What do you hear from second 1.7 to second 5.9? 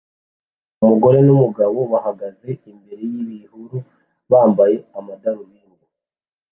bahagaze imbere yibihuru bambaye amadarubindi